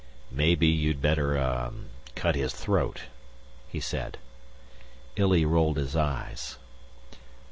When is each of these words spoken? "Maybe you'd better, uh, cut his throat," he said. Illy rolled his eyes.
"Maybe 0.31 0.65
you'd 0.65 0.99
better, 0.99 1.37
uh, 1.37 1.69
cut 2.15 2.33
his 2.33 2.55
throat," 2.55 3.03
he 3.69 3.79
said. 3.79 4.17
Illy 5.15 5.45
rolled 5.45 5.77
his 5.77 5.95
eyes. 5.95 6.57